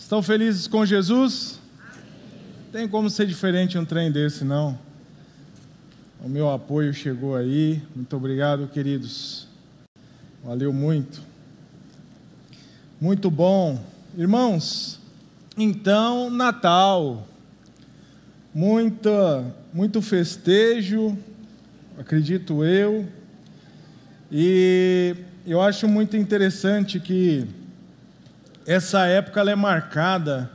[0.00, 1.60] Estão felizes com Jesus?
[2.72, 4.76] Tem como ser diferente um trem desse, não?
[6.24, 7.82] O meu apoio chegou aí.
[7.94, 9.46] Muito obrigado, queridos.
[10.42, 11.20] Valeu muito.
[12.98, 13.78] Muito bom.
[14.16, 14.98] Irmãos,
[15.56, 17.28] então, Natal.
[18.54, 21.16] Muita, muito festejo,
[21.98, 23.06] acredito eu.
[24.32, 25.14] E
[25.46, 27.46] eu acho muito interessante que
[28.66, 30.50] essa época é marcada.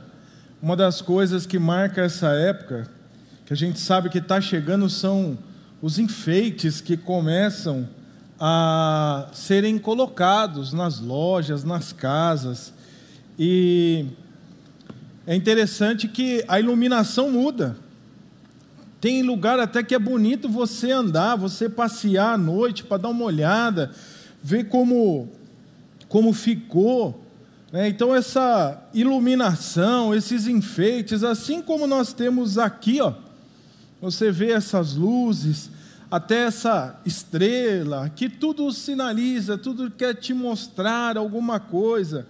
[0.62, 2.88] Uma das coisas que marca essa época,
[3.44, 5.38] que a gente sabe que está chegando, são
[5.82, 7.88] os enfeites que começam
[8.38, 12.72] a serem colocados nas lojas, nas casas.
[13.38, 14.06] E
[15.26, 17.76] é interessante que a iluminação muda.
[19.00, 23.24] Tem lugar até que é bonito você andar, você passear à noite para dar uma
[23.24, 23.90] olhada,
[24.42, 25.28] ver como,
[26.08, 27.25] como ficou.
[27.72, 27.88] Né?
[27.88, 33.12] Então, essa iluminação, esses enfeites, assim como nós temos aqui, ó,
[34.00, 35.70] você vê essas luzes,
[36.10, 42.26] até essa estrela, que tudo sinaliza, tudo quer te mostrar alguma coisa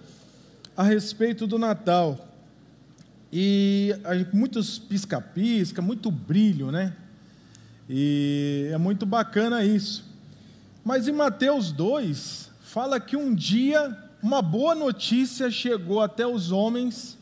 [0.75, 2.27] a respeito do Natal.
[3.31, 3.93] E
[4.33, 6.95] muitos pisca-pisca, muito brilho, né?
[7.89, 10.05] E é muito bacana isso.
[10.83, 17.17] Mas em Mateus 2, fala que um dia uma boa notícia chegou até os homens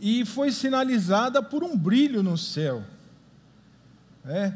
[0.00, 2.82] e foi sinalizada por um brilho no céu.
[4.26, 4.52] É,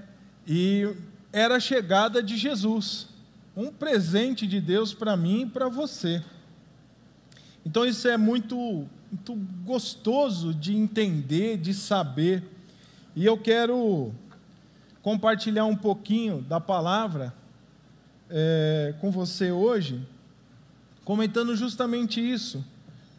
[0.46, 0.89] e
[1.33, 3.08] era a chegada de Jesus,
[3.56, 6.24] um presente de Deus para mim e para você.
[7.64, 8.56] Então isso é muito,
[9.11, 12.42] muito gostoso de entender, de saber.
[13.14, 14.12] E eu quero
[15.02, 17.34] compartilhar um pouquinho da palavra
[18.30, 20.00] é, com você hoje,
[21.09, 22.62] comentando justamente isso,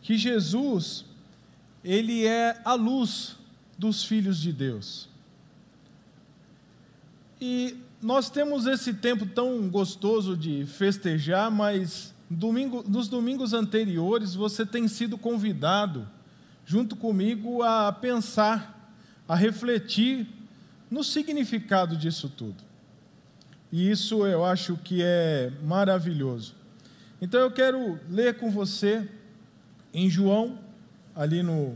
[0.03, 1.05] que Jesus
[1.83, 3.35] ele é a luz
[3.79, 5.09] dos filhos de Deus.
[7.41, 14.63] E nós temos esse tempo tão gostoso de festejar, mas domingo, nos domingos anteriores você
[14.63, 16.07] tem sido convidado,
[16.67, 18.93] junto comigo, a pensar,
[19.27, 20.27] a refletir
[20.91, 22.63] no significado disso tudo.
[23.71, 26.58] E isso eu acho que é maravilhoso.
[27.21, 29.09] Então eu quero ler com você
[29.93, 30.57] em João,
[31.13, 31.75] ali no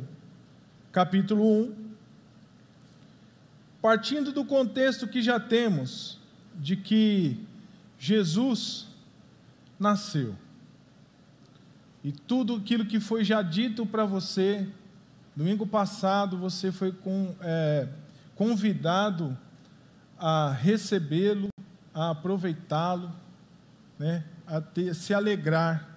[0.91, 1.75] capítulo 1,
[3.81, 6.17] partindo do contexto que já temos,
[6.55, 7.37] de que
[7.99, 8.87] Jesus
[9.77, 10.33] nasceu.
[12.03, 14.65] E tudo aquilo que foi já dito para você,
[15.35, 17.89] domingo passado você foi com, é,
[18.35, 19.37] convidado
[20.17, 21.49] a recebê-lo,
[21.93, 23.11] a aproveitá-lo,
[23.99, 25.89] né, a ter, se alegrar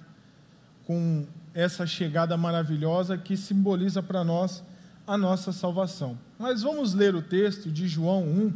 [0.86, 4.62] com essa chegada maravilhosa que simboliza para nós
[5.06, 6.18] a nossa salvação.
[6.38, 8.52] Mas vamos ler o texto de João 1,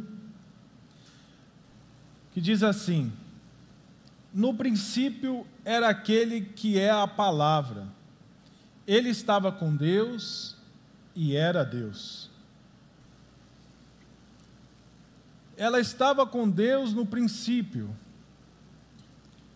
[2.33, 3.13] que diz assim:
[4.35, 7.87] No princípio era aquele que é a palavra.
[8.87, 10.57] Ele estava com Deus
[11.15, 12.29] e era Deus.
[15.57, 17.95] Ela estava com Deus no princípio.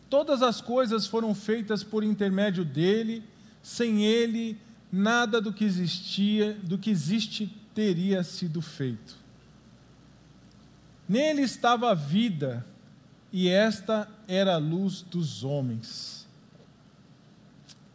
[0.09, 3.23] Todas as coisas foram feitas por intermédio dele,
[3.63, 4.59] sem ele
[4.93, 9.17] nada do que existia, do que existe teria sido feito.
[11.09, 12.65] Nele estava a vida,
[13.33, 16.27] e esta era a luz dos homens.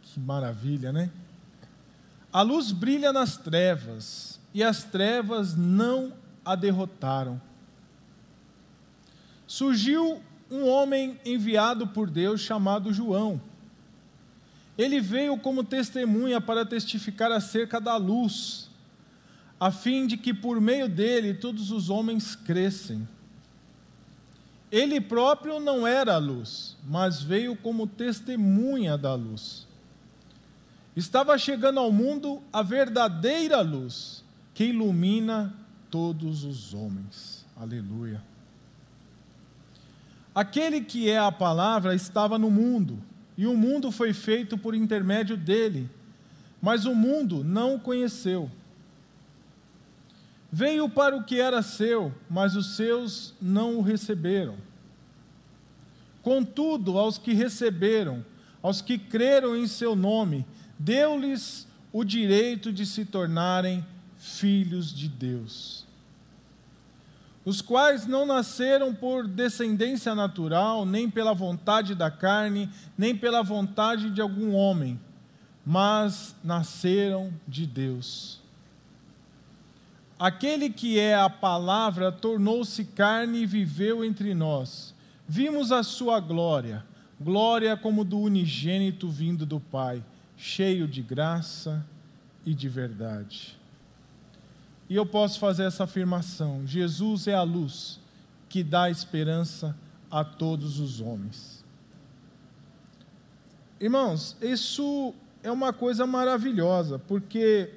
[0.02, 1.10] Que maravilha, né?
[2.32, 6.12] A luz brilha nas trevas, e as trevas não
[6.44, 7.40] a derrotaram.
[9.46, 13.40] Surgiu um homem enviado por Deus chamado João
[14.82, 18.70] ele veio como testemunha para testificar acerca da luz,
[19.60, 23.06] a fim de que por meio dele todos os homens crescem.
[24.72, 29.66] Ele próprio não era a luz, mas veio como testemunha da luz.
[30.96, 34.24] Estava chegando ao mundo a verdadeira luz,
[34.54, 35.52] que ilumina
[35.90, 37.44] todos os homens.
[37.54, 38.29] Aleluia.
[40.40, 42.98] Aquele que é a palavra estava no mundo
[43.36, 45.86] e o mundo foi feito por intermédio dele,
[46.62, 48.50] mas o mundo não o conheceu.
[50.50, 54.56] Veio para o que era seu, mas os seus não o receberam.
[56.22, 58.24] Contudo, aos que receberam,
[58.62, 60.46] aos que creram em seu nome,
[60.78, 63.84] deu-lhes o direito de se tornarem
[64.16, 65.89] filhos de Deus
[67.50, 74.08] os quais não nasceram por descendência natural, nem pela vontade da carne, nem pela vontade
[74.08, 75.00] de algum homem,
[75.66, 78.40] mas nasceram de Deus.
[80.16, 84.94] Aquele que é a palavra tornou-se carne e viveu entre nós.
[85.26, 86.84] Vimos a sua glória,
[87.20, 90.04] glória como do unigênito vindo do Pai,
[90.36, 91.84] cheio de graça
[92.46, 93.59] e de verdade.
[94.90, 98.00] E eu posso fazer essa afirmação: Jesus é a luz
[98.48, 99.76] que dá esperança
[100.10, 101.64] a todos os homens.
[103.78, 105.14] Irmãos, isso
[105.44, 107.72] é uma coisa maravilhosa, porque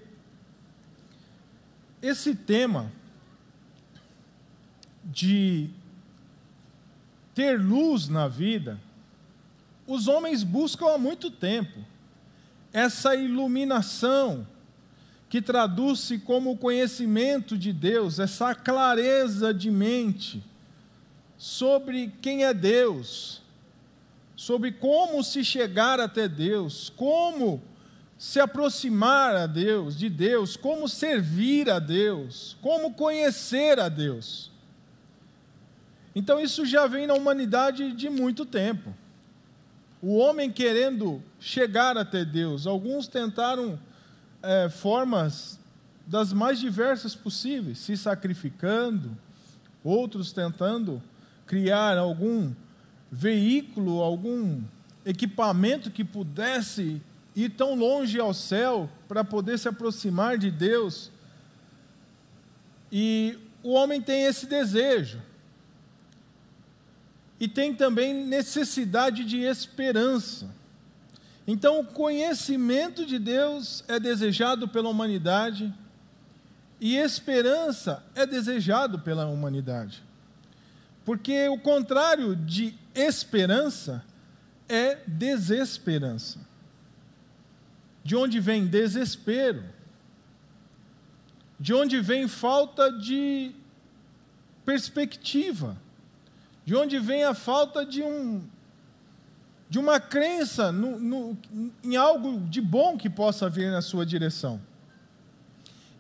[2.02, 2.92] esse tema
[5.06, 5.70] de
[7.36, 8.80] ter luz na vida,
[9.86, 11.80] os homens buscam há muito tempo.
[12.74, 14.48] Essa iluminação
[15.34, 20.44] que traduz-se como o conhecimento de Deus, essa clareza de mente
[21.40, 23.42] sobre quem é Deus,
[24.36, 27.60] sobre como se chegar até Deus, como
[28.16, 34.52] se aproximar a Deus, de Deus, como servir a Deus, como conhecer a Deus.
[36.14, 38.94] Então isso já vem na humanidade de muito tempo.
[40.00, 43.80] O homem querendo chegar até Deus, alguns tentaram
[44.44, 45.58] é, formas
[46.06, 49.18] das mais diversas possíveis, se sacrificando,
[49.84, 51.02] outros tentando
[51.48, 52.52] criar algum
[53.12, 54.62] veículo, algum
[55.06, 57.02] equipamento que pudesse
[57.36, 61.12] ir tão longe ao céu para poder se aproximar de Deus.
[62.92, 65.22] E o homem tem esse desejo.
[67.40, 70.50] E tem também necessidade de esperança.
[71.46, 75.74] Então, o conhecimento de Deus é desejado pela humanidade
[76.80, 80.04] e esperança é desejado pela humanidade.
[81.06, 84.04] Porque o contrário de esperança
[84.68, 86.40] é desesperança.
[88.04, 89.64] De onde vem desespero?
[91.60, 93.54] De onde vem falta de
[94.66, 95.78] perspectiva?
[96.66, 98.44] De onde vem a falta de um
[99.74, 101.38] de uma crença no, no,
[101.84, 104.62] em algo de bom que possa vir na sua direção.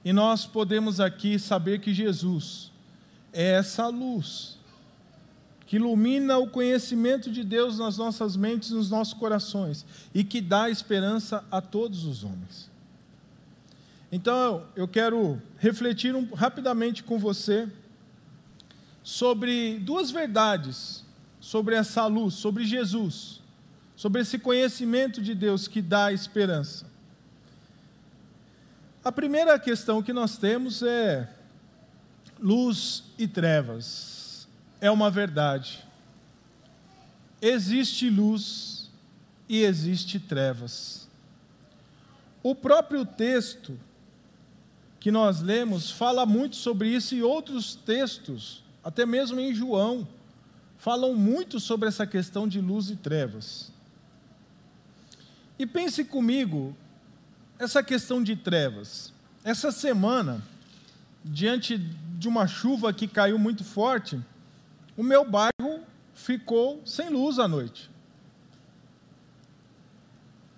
[0.06, 2.72] E nós podemos aqui saber que Jesus
[3.34, 4.60] é essa luz
[5.66, 9.84] que ilumina o conhecimento de Deus nas nossas mentes e nos nossos corações
[10.14, 12.69] e que dá esperança a todos os homens.
[14.12, 17.68] Então, eu quero refletir um, rapidamente com você
[19.02, 21.04] sobre duas verdades
[21.40, 23.42] sobre essa luz, sobre Jesus,
[24.04, 26.86] sobre esse conhecimento de Deus que dá esperança.
[29.02, 31.30] A primeira questão que nós temos é
[32.38, 34.46] luz e trevas
[34.82, 35.86] é uma verdade.
[37.42, 38.92] Existe luz
[39.48, 41.08] e existe trevas.
[42.44, 43.80] O próprio texto
[45.00, 50.06] que nós lemos fala muito sobre isso e outros textos, até mesmo em João,
[50.78, 53.72] falam muito sobre essa questão de luz e trevas.
[55.58, 56.76] E pense comigo,
[57.60, 59.14] essa questão de trevas.
[59.44, 60.42] Essa semana,
[61.24, 64.20] diante de uma chuva que caiu muito forte,
[64.98, 65.82] o meu bairro
[66.14, 67.90] ficou sem luz à noite.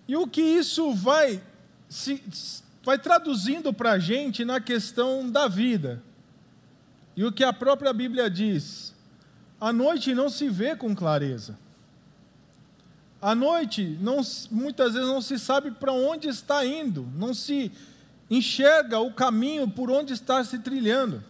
[0.07, 1.41] E o que isso vai,
[1.89, 2.23] se,
[2.83, 6.01] vai traduzindo para a gente na questão da vida.
[7.15, 8.93] E o que a própria Bíblia diz:
[9.59, 11.57] a noite não se vê com clareza.
[13.25, 17.71] A noite, não, muitas vezes não se sabe para onde está indo, não se
[18.29, 21.23] enxerga o caminho por onde está se trilhando.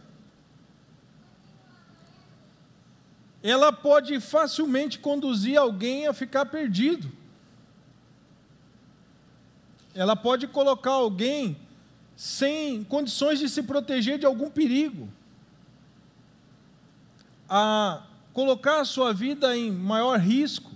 [3.47, 7.11] ela pode facilmente conduzir alguém a ficar perdido.
[9.93, 11.55] Ela pode colocar alguém
[12.15, 15.07] sem condições de se proteger de algum perigo,
[17.47, 18.01] a
[18.33, 20.71] colocar a sua vida em maior risco.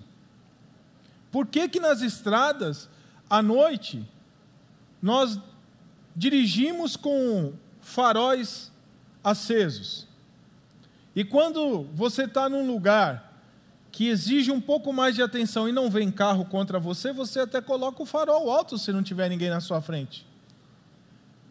[1.31, 2.89] Por que que nas estradas
[3.29, 4.07] à noite
[5.01, 5.39] nós
[6.15, 8.71] dirigimos com faróis
[9.23, 10.07] acesos?
[11.15, 13.29] E quando você está num lugar
[13.91, 17.59] que exige um pouco mais de atenção e não vem carro contra você, você até
[17.59, 20.25] coloca o farol alto se não tiver ninguém na sua frente.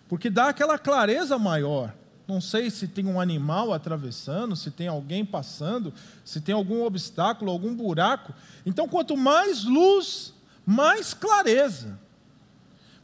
[0.09, 1.93] Porque dá aquela clareza maior.
[2.29, 7.51] Não sei se tem um animal atravessando, se tem alguém passando, se tem algum obstáculo,
[7.51, 8.35] algum buraco.
[8.67, 10.35] Então, quanto mais luz,
[10.67, 11.99] mais clareza.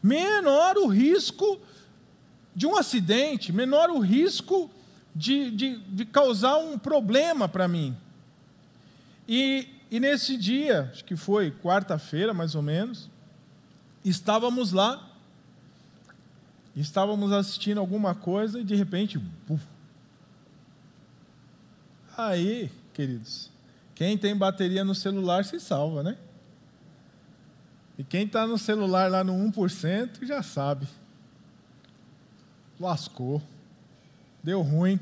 [0.03, 1.59] Menor o risco
[2.55, 4.71] de um acidente, menor o risco
[5.17, 7.97] de, de, de causar um problema para mim.
[9.27, 13.09] E, e nesse dia, acho que foi quarta-feira mais ou menos,
[14.05, 15.14] estávamos lá,
[16.81, 19.65] estávamos assistindo alguma coisa e de repente, buf.
[22.17, 23.51] aí, queridos,
[23.95, 26.17] quem tem bateria no celular se salva, né?
[27.97, 30.89] E quem está no celular lá no 1% já sabe.
[32.79, 33.41] Lascou.
[34.43, 34.99] Deu ruim.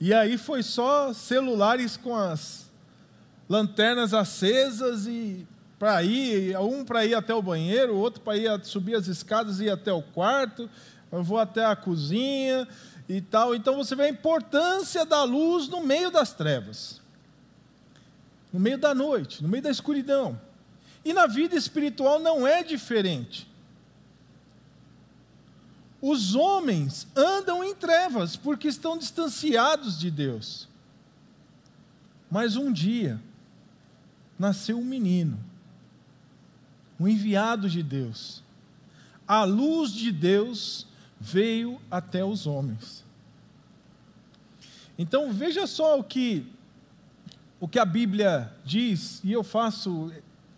[0.00, 2.70] E aí foi só celulares com as
[3.48, 5.46] lanternas acesas e
[5.82, 9.58] para ir, um para ir até o banheiro, o outro para ir subir as escadas
[9.58, 10.70] e ir até o quarto,
[11.10, 12.68] eu vou até a cozinha
[13.08, 13.52] e tal.
[13.52, 17.00] Então você vê a importância da luz no meio das trevas.
[18.52, 20.40] No meio da noite, no meio da escuridão.
[21.04, 23.50] E na vida espiritual não é diferente.
[26.00, 30.68] Os homens andam em trevas porque estão distanciados de Deus.
[32.30, 33.20] Mas um dia
[34.38, 35.50] nasceu um menino,
[37.02, 38.44] um enviado de Deus.
[39.26, 40.86] A luz de Deus
[41.20, 43.04] veio até os homens.
[44.96, 46.46] Então veja só o que
[47.58, 50.12] o que a Bíblia diz, e eu faço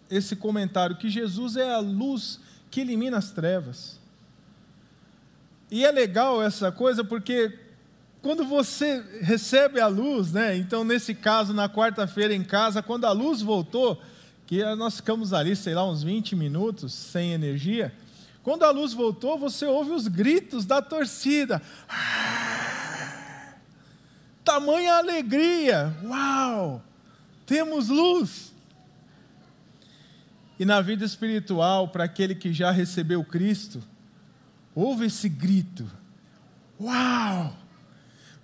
[0.08, 4.00] esse comentário que Jesus é a luz que elimina as trevas.
[5.70, 7.58] E é legal essa coisa porque
[8.22, 10.56] quando você recebe a luz, né?
[10.56, 14.00] Então nesse caso na quarta-feira em casa, quando a luz voltou,
[14.46, 17.92] que nós ficamos ali, sei lá, uns 20 minutos sem energia,
[18.42, 21.62] quando a luz voltou, você ouve os gritos da torcida.
[24.44, 25.96] Tamanha alegria!
[26.04, 26.82] Uau!
[27.46, 28.52] Temos luz!
[30.58, 33.82] E na vida espiritual, para aquele que já recebeu Cristo,
[34.74, 35.88] Houve esse grito:
[36.80, 37.56] Uau!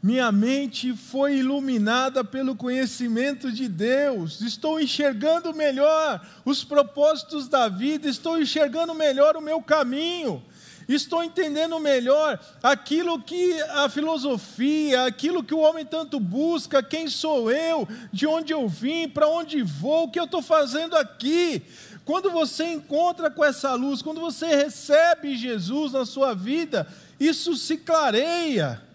[0.03, 4.41] Minha mente foi iluminada pelo conhecimento de Deus.
[4.41, 10.43] Estou enxergando melhor os propósitos da vida, estou enxergando melhor o meu caminho.
[10.89, 17.51] Estou entendendo melhor aquilo que a filosofia, aquilo que o homem tanto busca, quem sou
[17.51, 21.63] eu, de onde eu vim, para onde vou, o que eu estou fazendo aqui.
[22.07, 26.89] Quando você encontra com essa luz, quando você recebe Jesus na sua vida,
[27.21, 28.90] isso se clareia.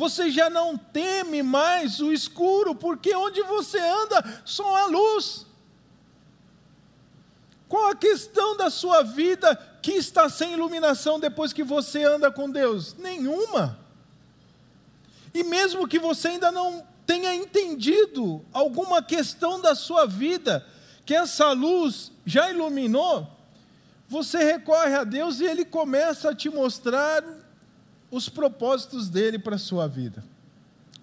[0.00, 5.44] Você já não teme mais o escuro, porque onde você anda só há luz.
[7.68, 12.50] Qual a questão da sua vida que está sem iluminação depois que você anda com
[12.50, 12.94] Deus?
[12.94, 13.78] Nenhuma.
[15.34, 20.66] E mesmo que você ainda não tenha entendido alguma questão da sua vida,
[21.04, 23.28] que essa luz já iluminou,
[24.08, 27.22] você recorre a Deus e Ele começa a te mostrar
[28.10, 30.24] os propósitos dele para a sua vida.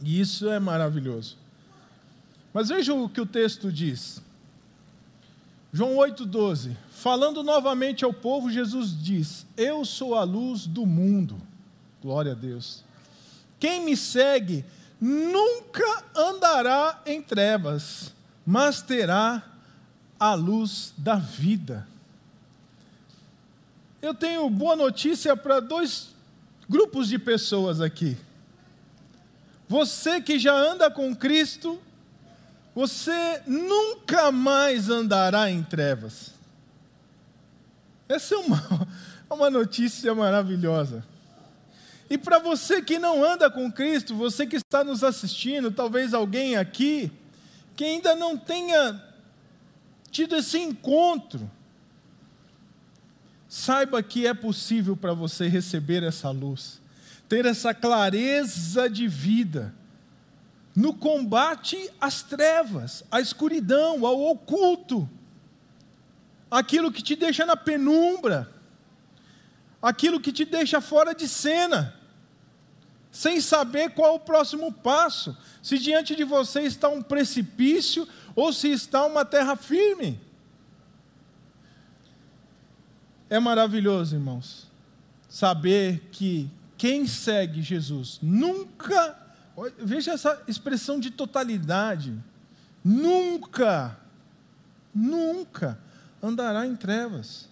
[0.01, 1.37] E isso é maravilhoso.
[2.53, 4.21] Mas veja o que o texto diz.
[5.71, 6.75] João 8,12.
[6.89, 11.39] Falando novamente ao povo, Jesus diz: Eu sou a luz do mundo.
[12.01, 12.83] Glória a Deus.
[13.59, 14.65] Quem me segue
[14.99, 18.13] nunca andará em trevas,
[18.45, 19.43] mas terá
[20.19, 21.87] a luz da vida.
[24.01, 26.09] Eu tenho boa notícia para dois
[26.69, 28.17] grupos de pessoas aqui.
[29.67, 31.79] Você que já anda com Cristo,
[32.73, 36.31] você nunca mais andará em trevas.
[38.07, 38.87] Essa é uma,
[39.29, 41.03] uma notícia maravilhosa.
[42.09, 46.55] E para você que não anda com Cristo, você que está nos assistindo, talvez alguém
[46.55, 47.11] aqui
[47.75, 49.03] que ainda não tenha
[50.09, 51.51] tido esse encontro,
[53.47, 56.81] saiba que é possível para você receber essa luz,
[57.29, 59.73] ter essa clareza de vida
[60.75, 65.09] no combate às trevas, à escuridão, ao oculto,
[66.51, 68.47] aquilo que te deixa na penumbra,
[69.81, 71.95] aquilo que te deixa fora de cena,
[73.11, 78.69] sem saber qual o próximo passo, se diante de você está um precipício ou se
[78.69, 80.26] está uma terra firme.
[83.29, 84.67] É maravilhoso, irmãos,
[85.27, 89.17] saber que quem segue Jesus nunca,
[89.79, 92.13] veja essa expressão de totalidade,
[92.83, 93.97] nunca,
[94.95, 95.77] nunca
[96.23, 97.49] andará em trevas.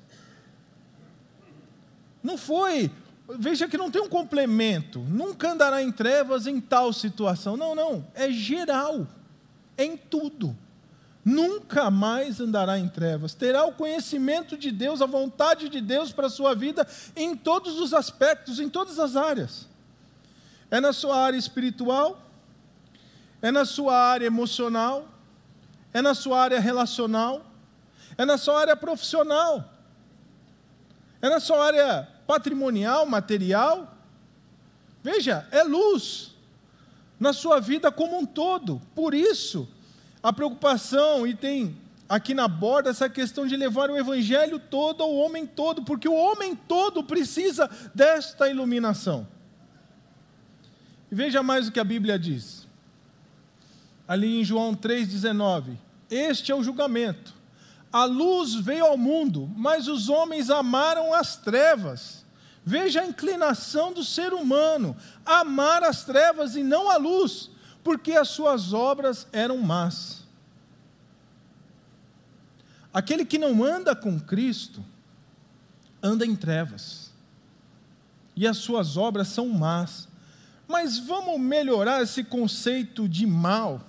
[2.23, 2.89] Não foi,
[3.37, 7.57] veja que não tem um complemento, nunca andará em trevas em tal situação.
[7.57, 9.05] Não, não, é geral,
[9.77, 10.55] é em tudo
[11.25, 16.27] nunca mais andará em trevas, terá o conhecimento de Deus, a vontade de Deus para
[16.27, 19.67] a sua vida em todos os aspectos, em todas as áreas.
[20.69, 22.21] É na sua área espiritual,
[23.41, 25.07] é na sua área emocional,
[25.91, 27.43] é na sua área relacional,
[28.17, 29.71] é na sua área profissional.
[31.21, 33.97] É na sua área patrimonial, material?
[35.03, 36.35] Veja, é luz
[37.19, 38.79] na sua vida como um todo.
[38.93, 39.67] Por isso,
[40.25, 41.77] a preocupação, e tem
[42.09, 46.15] aqui na borda essa questão de levar o evangelho todo ao homem todo, porque o
[46.15, 49.27] homem todo precisa desta iluminação.
[51.11, 52.67] E veja mais o que a Bíblia diz.
[54.07, 55.77] Ali em João 3,19:
[56.09, 57.31] Este é o julgamento.
[57.93, 62.25] A luz veio ao mundo, mas os homens amaram as trevas.
[62.65, 67.51] Veja a inclinação do ser humano, amar as trevas e não a luz,
[67.85, 70.23] porque as suas obras eram más.
[72.91, 74.83] Aquele que não anda com Cristo,
[76.01, 77.11] anda em trevas,
[78.35, 80.07] e as suas obras são más.
[80.67, 83.81] Mas vamos melhorar esse conceito de mal.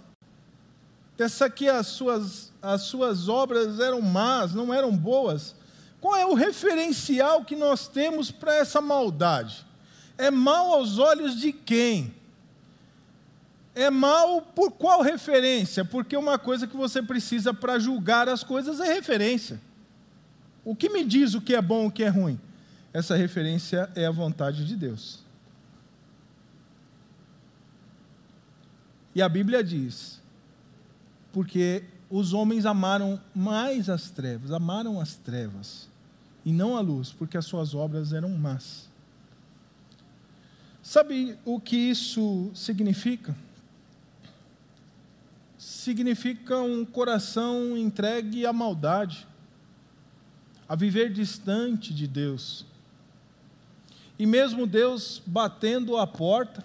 [1.19, 5.55] Essa que as suas, as suas obras eram más, não eram boas.
[6.03, 9.67] Qual é o referencial que nós temos para essa maldade?
[10.19, 12.15] É mal aos olhos de quem?
[13.77, 15.85] É mal por qual referência?
[15.85, 19.61] Porque uma coisa que você precisa para julgar as coisas é referência.
[20.65, 22.41] O que me diz o que é bom e o que é ruim?
[22.91, 25.23] Essa referência é a vontade de Deus.
[29.15, 30.23] E a Bíblia diz:
[31.31, 35.87] porque os homens amaram mais as trevas, amaram as trevas,
[36.47, 38.89] e não a luz, porque as suas obras eram más.
[40.83, 43.37] Sabe o que isso significa?
[45.67, 49.27] Significa um coração entregue à maldade,
[50.69, 52.65] a viver distante de Deus.
[54.17, 56.65] E mesmo Deus batendo a porta,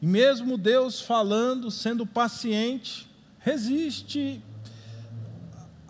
[0.00, 3.06] e mesmo Deus falando, sendo paciente,
[3.40, 4.42] resiste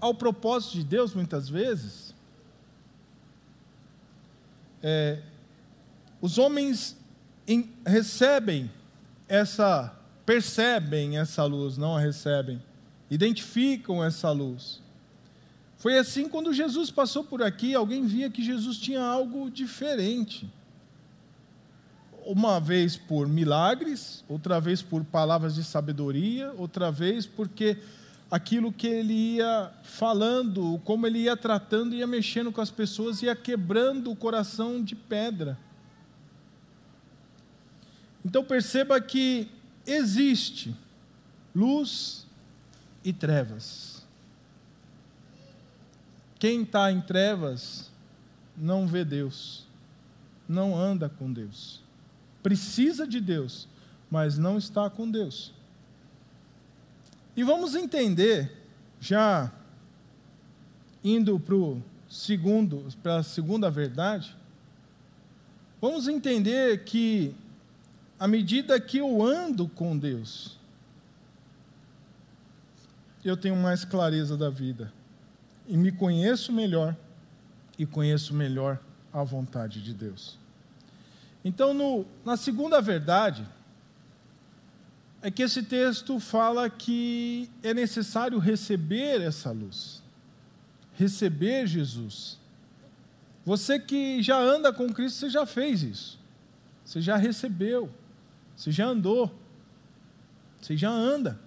[0.00, 2.12] ao propósito de Deus muitas vezes.
[4.82, 5.22] É,
[6.20, 6.96] os homens
[7.46, 8.68] em, recebem
[9.28, 9.99] essa
[10.30, 12.62] percebem essa luz, não a recebem,
[13.10, 14.80] identificam essa luz.
[15.76, 20.48] Foi assim quando Jesus passou por aqui, alguém via que Jesus tinha algo diferente.
[22.24, 27.78] Uma vez por milagres, outra vez por palavras de sabedoria, outra vez porque
[28.30, 33.34] aquilo que ele ia falando, como ele ia tratando, ia mexendo com as pessoas, ia
[33.34, 35.58] quebrando o coração de pedra.
[38.24, 39.50] Então perceba que
[39.86, 40.74] existe
[41.54, 42.26] luz
[43.04, 44.06] e trevas.
[46.38, 47.90] Quem está em trevas
[48.56, 49.66] não vê Deus,
[50.48, 51.82] não anda com Deus.
[52.42, 53.68] Precisa de Deus,
[54.10, 55.52] mas não está com Deus.
[57.36, 58.52] E vamos entender,
[58.98, 59.52] já
[61.04, 64.36] indo para o segundo, para a segunda verdade,
[65.80, 67.34] vamos entender que
[68.20, 70.58] à medida que eu ando com Deus,
[73.24, 74.92] eu tenho mais clareza da vida
[75.66, 76.94] e me conheço melhor
[77.78, 78.78] e conheço melhor
[79.10, 80.38] a vontade de Deus.
[81.42, 83.46] Então, no, na segunda verdade,
[85.22, 90.02] é que esse texto fala que é necessário receber essa luz,
[90.94, 92.38] receber Jesus.
[93.46, 96.18] Você que já anda com Cristo, você já fez isso,
[96.84, 97.90] você já recebeu.
[98.60, 99.34] Você já andou.
[100.60, 101.40] Você já anda.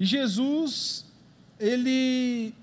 [0.00, 1.04] E Jesus,
[1.60, 2.54] ele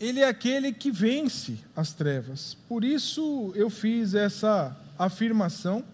[0.00, 2.56] ele é aquele que vence as trevas.
[2.68, 5.84] Por isso eu fiz essa afirmação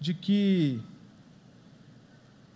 [0.00, 0.80] de que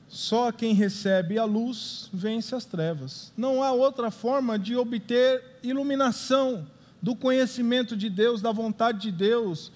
[0.08, 3.34] só quem recebe a luz vence as trevas.
[3.36, 6.66] Não há outra forma de obter iluminação
[7.02, 9.70] do conhecimento de Deus, da vontade de Deus,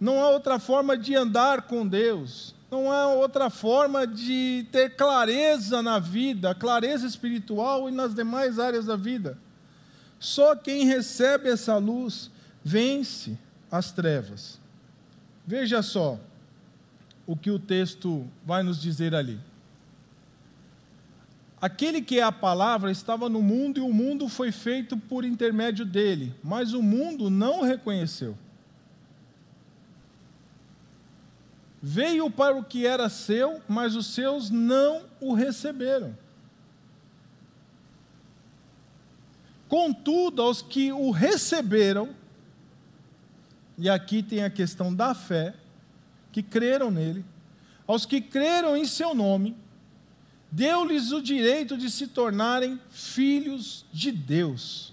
[0.00, 2.54] não há outra forma de andar com Deus.
[2.70, 8.84] Não há outra forma de ter clareza na vida, clareza espiritual e nas demais áreas
[8.84, 9.38] da vida.
[10.20, 12.30] Só quem recebe essa luz
[12.62, 13.38] vence
[13.70, 14.60] as trevas.
[15.46, 16.20] Veja só
[17.26, 19.40] o que o texto vai nos dizer ali.
[21.60, 25.84] Aquele que é a palavra estava no mundo e o mundo foi feito por intermédio
[25.84, 28.36] dele, mas o mundo não o reconheceu.
[31.82, 36.16] Veio para o que era seu, mas os seus não o receberam.
[39.68, 42.14] Contudo, aos que o receberam,
[43.76, 45.54] e aqui tem a questão da fé,
[46.32, 47.24] que creram nele,
[47.86, 49.56] aos que creram em seu nome,
[50.50, 54.92] deu-lhes o direito de se tornarem filhos de Deus.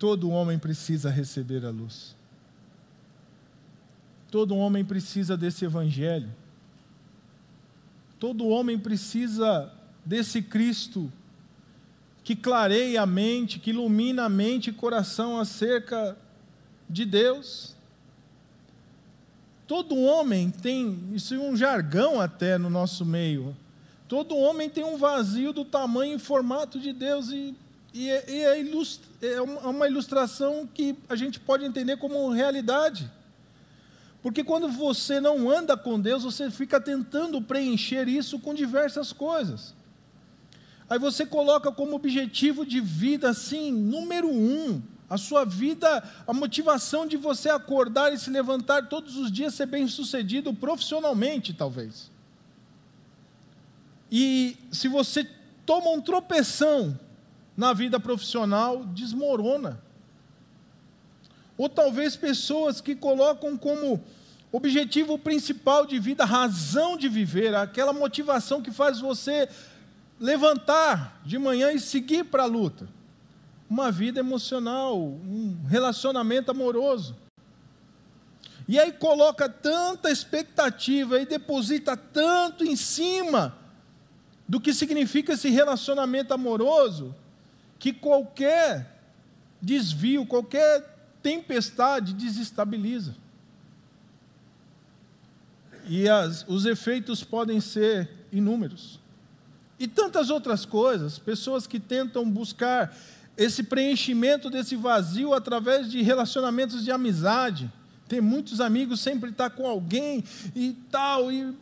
[0.00, 2.16] Todo homem precisa receber a luz.
[4.30, 6.30] Todo homem precisa desse evangelho.
[8.18, 9.70] Todo homem precisa
[10.02, 11.12] desse Cristo
[12.24, 16.16] que clareia a mente, que ilumina a mente e coração acerca
[16.88, 17.76] de Deus.
[19.66, 23.54] Todo homem tem, isso é um jargão até no nosso meio.
[24.08, 27.54] Todo homem tem um vazio do tamanho e formato de Deus, e,
[27.92, 33.10] e, é, e é, ilustra, é uma ilustração que a gente pode entender como realidade.
[34.22, 39.74] Porque quando você não anda com Deus, você fica tentando preencher isso com diversas coisas.
[40.88, 47.06] Aí você coloca como objetivo de vida, assim, número um, a sua vida, a motivação
[47.06, 52.10] de você acordar e se levantar todos os dias, ser bem sucedido profissionalmente, talvez.
[54.10, 55.28] E se você
[55.64, 56.98] toma um tropeção
[57.60, 59.82] na vida profissional, desmorona.
[61.58, 64.02] Ou talvez pessoas que colocam como
[64.50, 69.46] objetivo principal de vida, razão de viver, aquela motivação que faz você
[70.18, 72.88] levantar de manhã e seguir para a luta.
[73.68, 77.14] Uma vida emocional, um relacionamento amoroso.
[78.66, 83.54] E aí coloca tanta expectativa e deposita tanto em cima
[84.48, 87.14] do que significa esse relacionamento amoroso,
[87.80, 89.00] que qualquer
[89.60, 93.16] desvio, qualquer tempestade desestabiliza.
[95.88, 99.00] E as, os efeitos podem ser inúmeros.
[99.78, 102.94] E tantas outras coisas, pessoas que tentam buscar
[103.34, 107.72] esse preenchimento desse vazio através de relacionamentos de amizade.
[108.06, 110.22] Tem muitos amigos, sempre está com alguém
[110.54, 111.56] e tal, e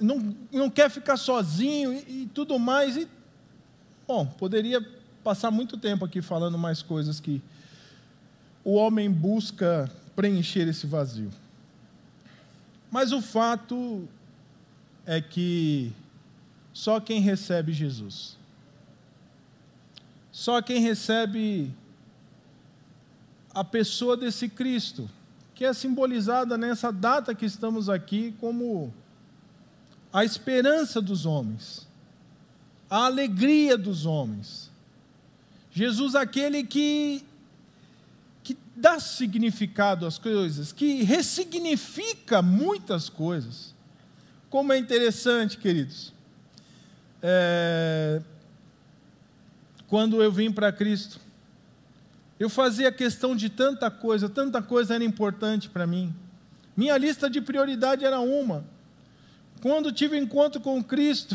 [0.00, 2.96] não, não quer ficar sozinho e, e tudo mais.
[2.96, 3.08] E,
[4.06, 4.80] bom, poderia
[5.24, 7.42] passar muito tempo aqui falando mais coisas que
[8.62, 11.30] o homem busca preencher esse vazio.
[12.90, 14.06] Mas o fato
[15.06, 15.92] é que
[16.72, 18.36] só quem recebe Jesus,
[20.30, 21.72] só quem recebe
[23.54, 25.08] a pessoa desse Cristo,
[25.54, 28.92] que é simbolizada nessa data que estamos aqui como
[30.12, 31.88] a esperança dos homens,
[32.90, 34.73] a alegria dos homens.
[35.74, 37.24] Jesus, aquele que
[38.44, 43.74] que dá significado às coisas, que ressignifica muitas coisas.
[44.50, 46.12] Como é interessante, queridos.
[47.22, 48.22] É...
[49.88, 51.18] Quando eu vim para Cristo,
[52.38, 56.14] eu fazia questão de tanta coisa, tanta coisa era importante para mim.
[56.76, 58.64] Minha lista de prioridade era uma.
[59.64, 61.34] Quando tive encontro com Cristo,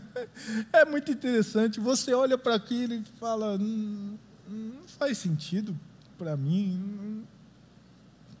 [0.72, 1.78] é muito interessante.
[1.80, 4.16] Você olha para aquilo e fala: hum,
[4.48, 5.78] não faz sentido
[6.16, 7.26] para mim,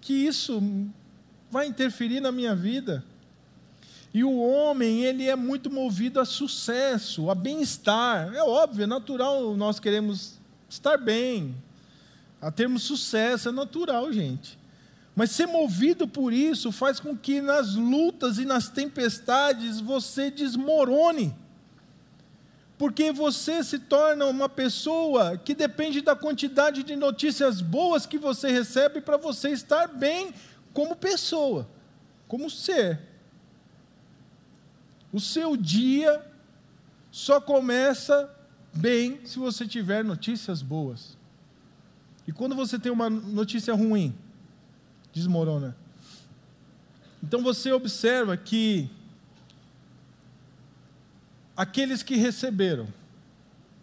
[0.00, 0.62] que isso
[1.50, 3.04] vai interferir na minha vida.
[4.14, 8.32] E o homem, ele é muito movido a sucesso, a bem-estar.
[8.34, 11.54] É óbvio, é natural, nós queremos estar bem,
[12.40, 14.58] a termos sucesso, é natural, gente.
[15.14, 21.34] Mas ser movido por isso faz com que nas lutas e nas tempestades você desmorone
[22.82, 28.50] porque você se torna uma pessoa que depende da quantidade de notícias boas que você
[28.50, 30.34] recebe para você estar bem
[30.72, 31.68] como pessoa,
[32.26, 32.98] como ser.
[35.12, 36.28] O seu dia
[37.08, 38.28] só começa
[38.74, 41.16] bem se você tiver notícias boas.
[42.26, 44.12] E quando você tem uma notícia ruim,
[45.12, 45.76] desmorona.
[47.22, 48.90] Então você observa que
[51.56, 52.88] aqueles que receberam,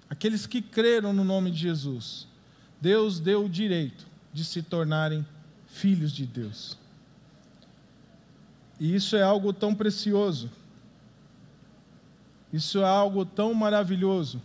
[0.09, 2.27] aqueles que creram no nome de Jesus,
[2.81, 5.25] Deus deu o direito de se tornarem
[5.67, 6.77] filhos de Deus.
[8.79, 10.49] E isso é algo tão precioso,
[12.51, 14.41] isso é algo tão maravilhoso,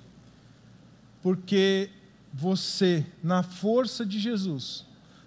[1.22, 1.90] porque
[2.32, 4.84] você, na força de Jesus,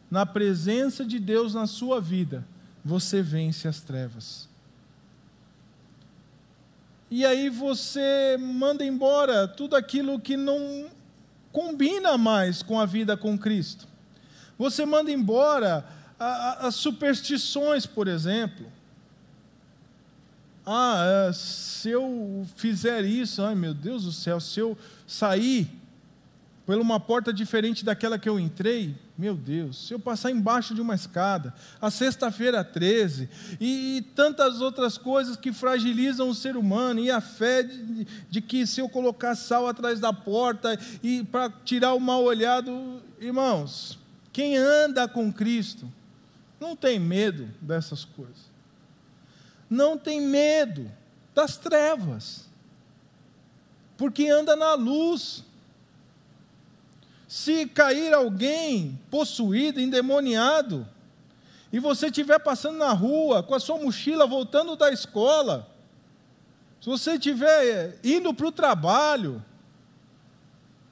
[0.09, 2.45] na presença de Deus na sua vida,
[2.83, 4.47] você vence as trevas.
[7.09, 10.87] E aí você manda embora tudo aquilo que não
[11.51, 13.87] combina mais com a vida com Cristo.
[14.57, 15.85] Você manda embora
[16.19, 18.65] as superstições, por exemplo.
[20.65, 25.69] Ah, é, se eu fizer isso, ai meu Deus do céu, se eu sair
[26.65, 30.81] por uma porta diferente daquela que eu entrei, meu Deus, se eu passar embaixo de
[30.81, 31.51] uma escada,
[31.81, 33.27] a sexta-feira 13,
[33.59, 38.41] e, e, tantas outras coisas que fragilizam o ser humano, e a fé de, de
[38.41, 43.97] que se eu colocar sal atrás da porta e para tirar o mal olhado, irmãos,
[44.31, 45.91] quem anda com Cristo
[46.59, 48.51] não tem medo dessas coisas,
[49.67, 50.91] não tem medo
[51.33, 52.45] das trevas,
[53.97, 55.43] porque anda na luz
[57.27, 60.87] se cair alguém possuído, endemoniado,
[61.71, 65.69] e você estiver passando na rua com a sua mochila voltando da escola,
[66.79, 69.43] se você estiver indo para o trabalho,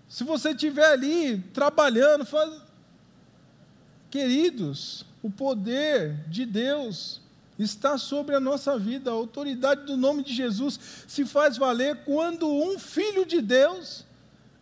[0.10, 2.52] se você estiver ali trabalhando, faz...
[4.10, 7.22] queridos, o poder de Deus
[7.58, 12.48] está sobre a nossa vida, a autoridade do nome de Jesus se faz valer quando
[12.50, 14.06] um filho de Deus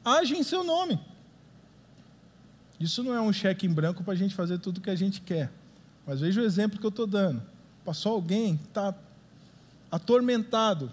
[0.05, 0.99] age em seu nome.
[2.83, 4.95] Isso não é um cheque em branco para a gente fazer tudo o que a
[4.95, 5.49] gente quer.
[6.05, 7.41] Mas veja o exemplo que eu estou dando.
[7.85, 8.93] Passou alguém, está
[9.89, 10.91] atormentado.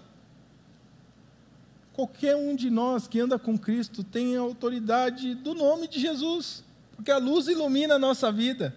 [1.91, 6.63] Qualquer um de nós que anda com Cristo tem a autoridade do nome de Jesus,
[6.95, 8.73] porque a luz ilumina a nossa vida.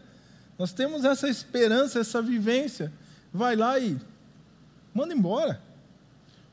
[0.59, 2.93] Nós temos essa esperança, essa vivência.
[3.33, 3.97] Vai lá e
[4.93, 5.63] manda embora.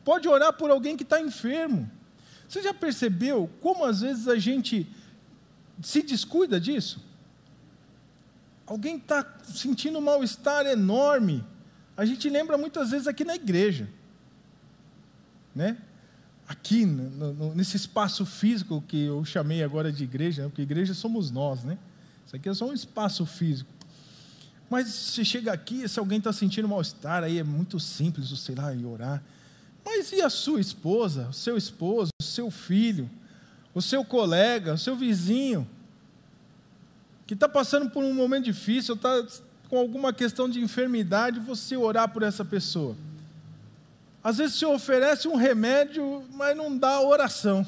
[0.05, 1.89] Pode orar por alguém que está enfermo.
[2.47, 4.87] Você já percebeu como às vezes a gente
[5.81, 7.03] se descuida disso?
[8.65, 11.43] Alguém está sentindo um mal-estar enorme.
[11.97, 13.89] A gente lembra muitas vezes aqui na igreja,
[15.53, 15.77] né?
[16.47, 20.47] Aqui, no, no, nesse espaço físico que eu chamei agora de igreja, né?
[20.49, 21.77] porque igreja somos nós, né?
[22.25, 23.69] Isso aqui é só um espaço físico.
[24.69, 28.73] Mas se chega aqui, se alguém está sentindo mal-estar, aí é muito simples, sei lá,
[28.73, 29.21] ir orar.
[29.83, 33.09] Mas e a sua esposa, o seu esposo, o seu filho?
[33.73, 35.67] O seu colega, o seu vizinho,
[37.25, 39.25] que está passando por um momento difícil, está
[39.69, 42.95] com alguma questão de enfermidade, você orar por essa pessoa.
[44.23, 47.65] Às vezes se oferece um remédio, mas não dá oração.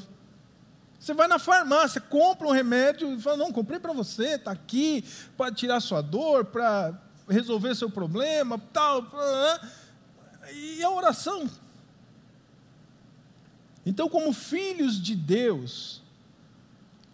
[0.99, 5.03] Você vai na farmácia, compra um remédio e fala: Não, comprei para você, está aqui,
[5.35, 6.93] para tirar sua dor, para
[7.27, 9.05] resolver seu problema, tal.
[10.53, 11.49] E a oração
[13.85, 16.01] então, como filhos de Deus,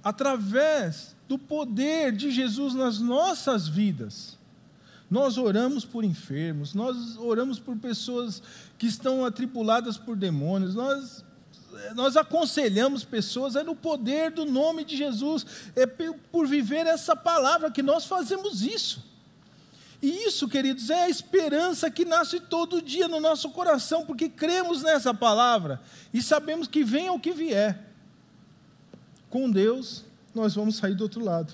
[0.03, 4.37] através do poder de Jesus nas nossas vidas,
[5.09, 8.43] nós oramos por enfermos, nós oramos por pessoas
[8.77, 11.25] que estão atribuladas por demônios, nós,
[11.95, 17.71] nós aconselhamos pessoas, é no poder do nome de Jesus, é por viver essa palavra
[17.71, 19.09] que nós fazemos isso.
[20.01, 24.81] E isso, queridos, é a esperança que nasce todo dia no nosso coração, porque cremos
[24.81, 25.81] nessa palavra
[26.13, 27.85] e sabemos que venha o que vier.
[29.29, 31.53] Com Deus, nós vamos sair do outro lado.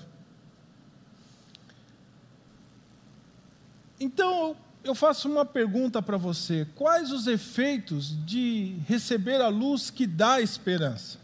[3.98, 10.06] Então, eu faço uma pergunta para você: quais os efeitos de receber a luz que
[10.06, 11.18] dá esperança?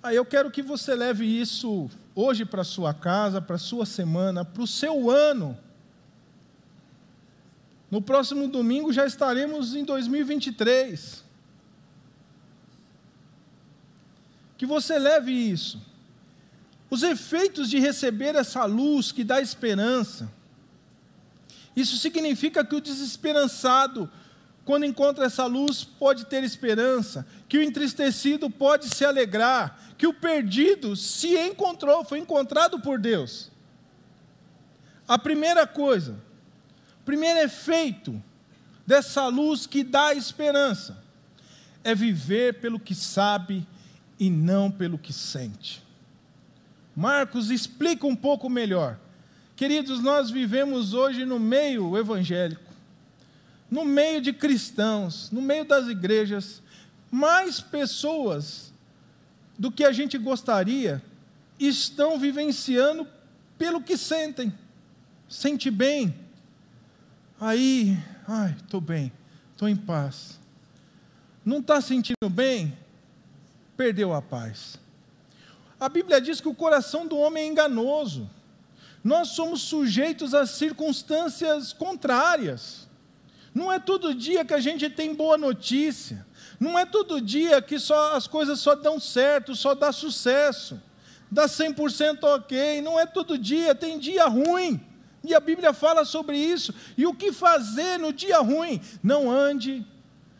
[0.00, 4.62] Aí eu quero que você leve isso hoje para sua casa, para sua semana, para
[4.62, 5.56] o seu ano.
[7.88, 11.22] No próximo domingo já estaremos em 2023.
[14.56, 15.80] Que você leve isso.
[16.90, 20.28] Os efeitos de receber essa luz que dá esperança.
[21.76, 24.10] Isso significa que o desesperançado,
[24.68, 30.12] quando encontra essa luz, pode ter esperança, que o entristecido pode se alegrar, que o
[30.12, 33.50] perdido se encontrou, foi encontrado por Deus.
[35.08, 36.20] A primeira coisa,
[37.00, 38.22] o primeiro efeito
[38.86, 41.02] dessa luz que dá esperança
[41.82, 43.66] é viver pelo que sabe
[44.20, 45.82] e não pelo que sente.
[46.94, 48.98] Marcos explica um pouco melhor.
[49.56, 52.67] Queridos, nós vivemos hoje no meio evangélico,
[53.70, 56.62] no meio de cristãos, no meio das igrejas,
[57.10, 58.72] mais pessoas
[59.58, 61.02] do que a gente gostaria,
[61.58, 63.06] estão vivenciando
[63.58, 64.52] pelo que sentem.
[65.28, 66.14] Sente bem.
[67.40, 69.12] Aí, ai, estou bem,
[69.52, 70.38] estou em paz.
[71.44, 72.76] Não está sentindo bem?
[73.76, 74.78] Perdeu a paz.
[75.78, 78.28] A Bíblia diz que o coração do homem é enganoso.
[79.04, 82.87] Nós somos sujeitos a circunstâncias contrárias.
[83.58, 86.24] Não é todo dia que a gente tem boa notícia.
[86.60, 90.80] Não é todo dia que só as coisas só dão certo, só dá sucesso,
[91.28, 92.80] dá 100% ok.
[92.80, 94.80] Não é todo dia, tem dia ruim.
[95.24, 96.72] E a Bíblia fala sobre isso.
[96.96, 98.80] E o que fazer no dia ruim?
[99.02, 99.84] Não ande,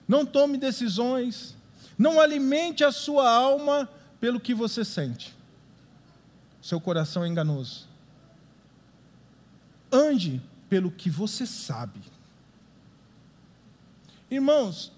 [0.07, 1.57] não tome decisões,
[1.98, 5.35] Não alimente a sua alma pelo que você sente.
[6.62, 7.88] Seu coração é enganoso.
[9.90, 12.00] Ande pelo que você sabe.
[14.31, 14.93] Irmãos,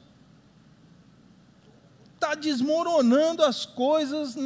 [2.14, 4.36] está desmoronando as coisas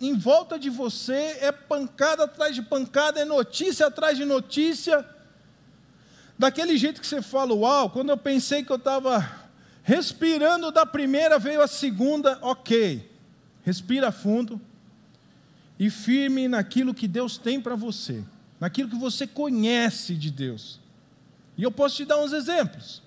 [0.00, 5.06] em volta de você, é pancada atrás de pancada, é notícia atrás de notícia.
[6.38, 9.44] Daquele jeito que você fala, uau, quando eu pensei que eu estava
[9.82, 13.10] respirando da primeira, veio a segunda, ok.
[13.62, 14.60] Respira fundo
[15.78, 18.22] e firme naquilo que Deus tem para você,
[18.58, 20.80] naquilo que você conhece de Deus.
[21.56, 23.02] E eu posso te dar uns exemplos.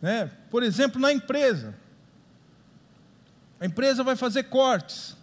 [0.00, 0.30] Né?
[0.50, 1.74] Por exemplo, na empresa.
[3.60, 5.16] A empresa vai fazer cortes.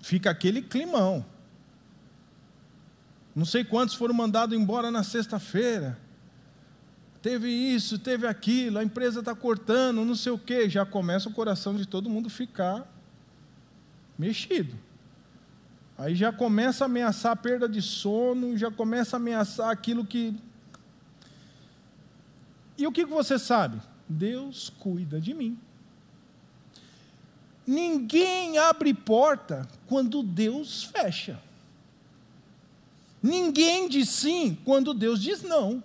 [0.00, 1.24] Fica aquele climão.
[3.34, 5.98] Não sei quantos foram mandados embora na sexta-feira.
[7.22, 10.68] Teve isso, teve aquilo, a empresa está cortando, não sei o quê.
[10.68, 12.86] Já começa o coração de todo mundo ficar
[14.18, 14.74] mexido.
[15.96, 20.36] Aí já começa a ameaçar a perda de sono, já começa a ameaçar aquilo que.
[22.76, 23.80] E o que você sabe?
[24.08, 25.58] Deus cuida de mim.
[27.66, 31.40] Ninguém abre porta quando Deus fecha.
[33.22, 35.82] Ninguém diz sim quando Deus diz não.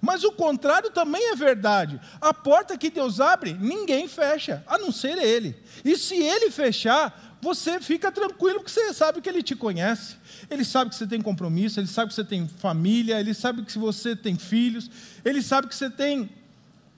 [0.00, 2.00] Mas o contrário também é verdade.
[2.20, 5.56] A porta que Deus abre, ninguém fecha, a não ser Ele.
[5.84, 10.16] E se Ele fechar, você fica tranquilo, porque você sabe que Ele te conhece.
[10.50, 13.78] Ele sabe que você tem compromisso, Ele sabe que você tem família, Ele sabe que
[13.78, 14.90] você tem filhos,
[15.24, 16.30] Ele sabe que você tem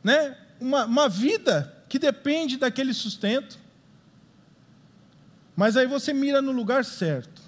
[0.05, 3.59] né, uma, uma vida que depende daquele sustento.
[5.57, 7.40] Mas aí você mira no lugar certo.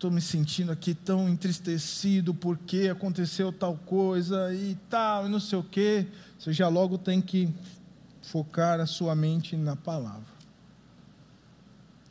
[0.00, 5.58] Estou me sentindo aqui tão entristecido porque aconteceu tal coisa e tal, e não sei
[5.58, 6.06] o quê.
[6.38, 7.50] Você já logo tem que
[8.22, 10.24] focar a sua mente na palavra.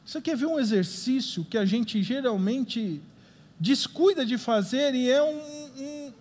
[0.05, 3.01] Você quer ver um exercício que a gente geralmente
[3.59, 5.41] descuida de fazer e é um,
[5.79, 6.13] um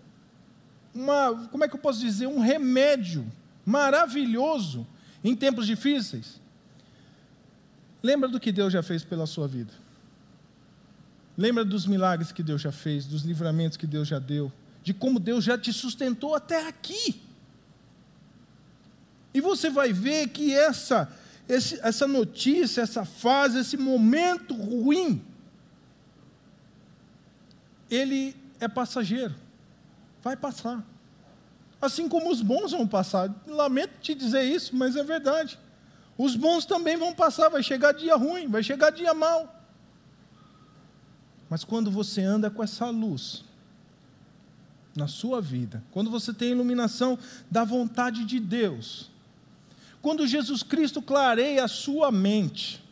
[0.95, 3.31] uma, como é que eu posso dizer, um remédio
[3.67, 4.87] maravilhoso
[5.23, 6.41] em tempos difíceis.
[8.03, 9.87] Lembra do que Deus já fez pela sua vida.
[11.39, 15.19] Lembra dos milagres que Deus já fez, dos livramentos que Deus já deu, de como
[15.19, 17.23] Deus já te sustentou até aqui.
[19.33, 21.11] E você vai ver que essa,
[21.49, 25.23] esse, essa notícia, essa fase, esse momento ruim,
[27.89, 29.35] ele é passageiro
[30.23, 30.85] vai passar.
[31.81, 33.33] Assim como os bons vão passar.
[33.47, 35.59] Lamento te dizer isso, mas é verdade.
[36.17, 39.58] Os bons também vão passar, vai chegar dia ruim, vai chegar dia mal.
[41.49, 43.45] Mas quando você anda com essa luz
[44.95, 47.19] na sua vida, quando você tem a iluminação
[47.51, 49.11] da vontade de Deus,
[50.03, 52.83] quando Jesus Cristo clareia a sua mente,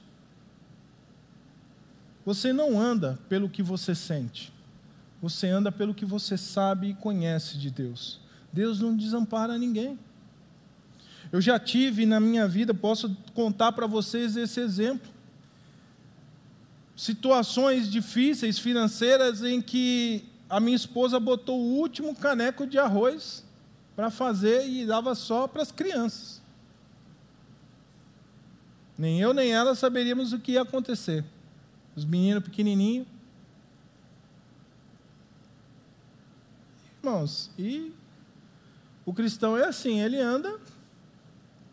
[2.24, 4.52] você não anda pelo que você sente,
[5.20, 8.20] você anda pelo que você sabe e conhece de Deus.
[8.52, 9.98] Deus não desampara ninguém.
[11.30, 15.15] Eu já tive na minha vida, posso contar para vocês esse exemplo.
[16.96, 23.44] Situações difíceis financeiras em que a minha esposa botou o último caneco de arroz
[23.94, 26.40] para fazer e dava só para as crianças.
[28.96, 31.22] Nem eu nem ela saberíamos o que ia acontecer.
[31.94, 33.06] Os meninos pequenininhos,
[37.02, 37.50] irmãos.
[37.58, 37.92] E
[39.04, 40.58] o cristão é assim, ele anda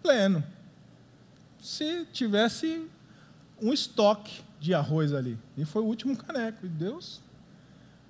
[0.01, 0.43] pleno.
[1.61, 2.87] Se tivesse
[3.61, 7.21] um estoque de arroz ali, e foi o último caneco, e Deus,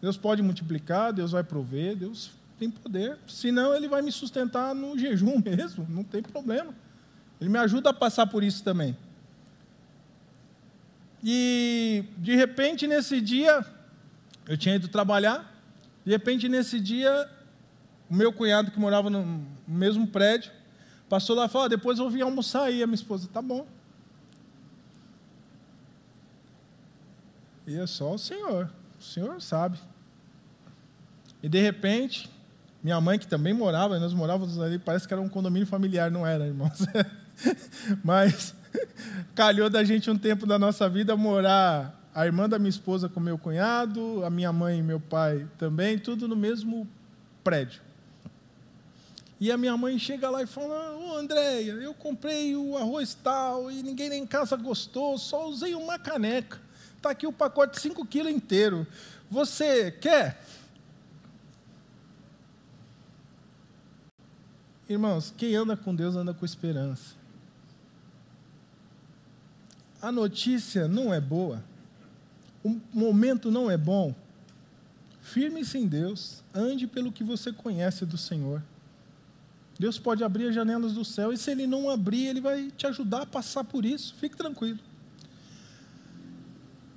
[0.02, 3.18] Deus pode multiplicar, Deus vai prover, Deus tem poder.
[3.28, 6.74] Senão ele vai me sustentar no jejum mesmo, não tem problema.
[7.42, 8.96] Ele me ajuda a passar por isso também.
[11.24, 13.66] E de repente nesse dia
[14.48, 15.54] eu tinha ido trabalhar
[16.06, 17.30] de repente, nesse dia,
[18.10, 20.52] o meu cunhado, que morava no mesmo prédio,
[21.08, 22.84] passou lá e falou: ah, depois eu vim almoçar aí.
[22.84, 23.66] A minha esposa, tá bom.
[27.66, 29.80] E é só o senhor, o senhor sabe.
[31.42, 32.30] E de repente,
[32.84, 36.26] minha mãe, que também morava, nós morávamos ali, parece que era um condomínio familiar, não
[36.26, 36.86] era, irmãos.
[38.04, 38.54] Mas
[39.36, 43.20] calhou da gente um tempo da nossa vida morar a irmã da minha esposa com
[43.20, 46.88] meu cunhado, a minha mãe e meu pai também, tudo no mesmo
[47.44, 47.82] prédio.
[49.40, 53.70] E a minha mãe chega lá e fala: Ô Andréia, eu comprei o arroz tal
[53.72, 56.62] e ninguém nem em casa gostou, só usei uma caneca.
[57.04, 58.88] Está aqui o pacote 5 quilos inteiro.
[59.30, 60.42] Você quer?
[64.88, 67.14] Irmãos, quem anda com Deus anda com esperança.
[70.02, 71.62] A notícia não é boa,
[72.64, 74.16] o momento não é bom.
[75.22, 78.64] Firme-se em Deus, ande pelo que você conhece do Senhor.
[79.78, 82.88] Deus pode abrir as janelas do céu, e se Ele não abrir, Ele vai te
[82.88, 84.16] ajudar a passar por isso.
[84.16, 84.80] Fique tranquilo.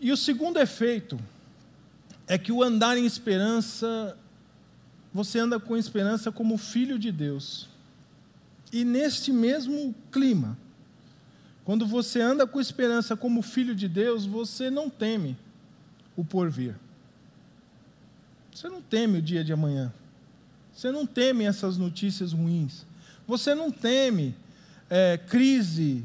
[0.01, 1.19] E o segundo efeito
[2.27, 4.17] é que o andar em esperança,
[5.13, 7.69] você anda com esperança como filho de Deus.
[8.73, 10.59] E neste mesmo clima,
[11.65, 15.37] quando você anda com esperança como filho de Deus, você não teme
[16.17, 16.75] o porvir.
[18.55, 19.93] Você não teme o dia de amanhã.
[20.73, 22.87] Você não teme essas notícias ruins.
[23.27, 24.35] Você não teme
[24.89, 26.05] é, crise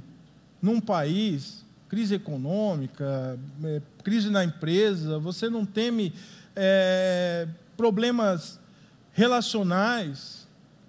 [0.61, 1.60] num país,
[1.91, 5.19] crise econômica, é, crise na empresa.
[5.19, 6.13] Você não teme
[6.55, 8.61] é, problemas
[9.11, 10.47] relacionais.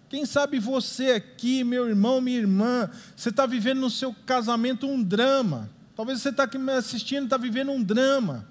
[0.08, 5.02] Quem sabe você aqui, meu irmão, minha irmã, você está vivendo no seu casamento um
[5.02, 5.68] drama.
[5.96, 8.48] Talvez você está aqui me assistindo, está vivendo um drama.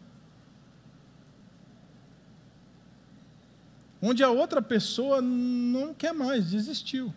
[4.02, 7.14] Onde a outra pessoa não quer mais, desistiu.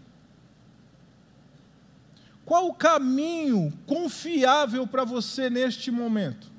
[2.45, 6.53] Qual o caminho confiável para você neste momento?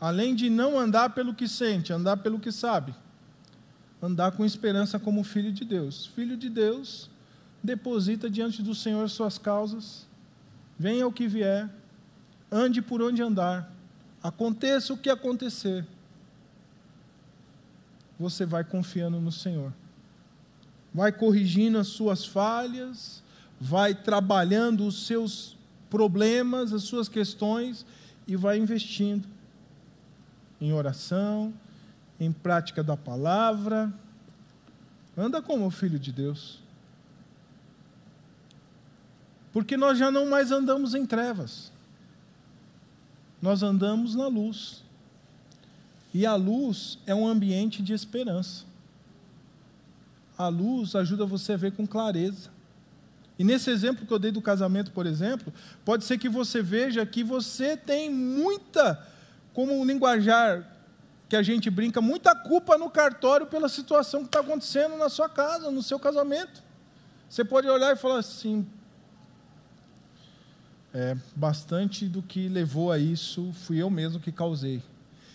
[0.00, 2.94] Além de não andar pelo que sente, andar pelo que sabe.
[4.02, 6.06] Andar com esperança como filho de Deus.
[6.06, 7.10] Filho de Deus,
[7.64, 10.06] deposita diante do Senhor suas causas,
[10.78, 11.70] venha o que vier,
[12.52, 13.72] ande por onde andar,
[14.22, 15.86] aconteça o que acontecer,
[18.18, 19.72] você vai confiando no Senhor,
[20.92, 23.23] vai corrigindo as suas falhas,
[23.64, 25.56] vai trabalhando os seus
[25.88, 27.86] problemas, as suas questões
[28.28, 29.26] e vai investindo
[30.60, 31.50] em oração,
[32.20, 33.90] em prática da palavra.
[35.16, 36.60] Anda como filho de Deus.
[39.50, 41.72] Porque nós já não mais andamos em trevas.
[43.40, 44.82] Nós andamos na luz.
[46.12, 48.66] E a luz é um ambiente de esperança.
[50.36, 52.52] A luz ajuda você a ver com clareza.
[53.38, 55.52] E nesse exemplo que eu dei do casamento, por exemplo,
[55.84, 59.04] pode ser que você veja que você tem muita,
[59.52, 60.70] como um linguajar
[61.28, 65.28] que a gente brinca, muita culpa no cartório pela situação que está acontecendo na sua
[65.28, 66.62] casa, no seu casamento.
[67.28, 68.64] Você pode olhar e falar assim:
[70.92, 74.80] é, bastante do que levou a isso fui eu mesmo que causei.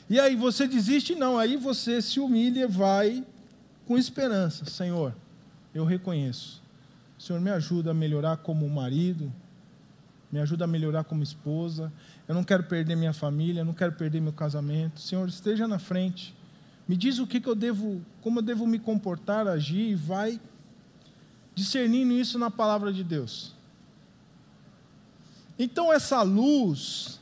[0.09, 1.15] E aí você desiste?
[1.15, 3.25] Não, aí você se humilha, vai
[3.85, 5.13] com esperança: Senhor,
[5.75, 6.61] eu reconheço.
[7.19, 9.31] Senhor me ajuda a melhorar como marido,
[10.31, 11.91] me ajuda a melhorar como esposa.
[12.25, 15.01] Eu não quero perder minha família, não quero perder meu casamento.
[15.01, 16.33] Senhor, esteja na frente.
[16.87, 20.39] Me diz o que, que eu devo, como eu devo me comportar, agir, e vai
[21.53, 23.53] discernindo isso na palavra de Deus.
[25.57, 27.19] Então, essa luz,